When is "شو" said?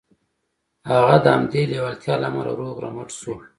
3.19-3.33